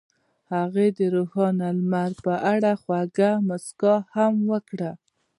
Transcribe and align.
هغې 0.53 0.87
د 0.97 0.99
روښانه 1.15 1.67
لمر 1.77 2.11
په 2.25 2.33
اړه 2.53 2.71
خوږه 2.81 3.31
موسکا 3.47 3.95
هم 4.15 4.33
وکړه. 4.51 4.91